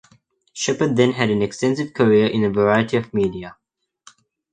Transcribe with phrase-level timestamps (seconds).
[0.51, 3.57] Shepherd then had an extensive career in a variety of media.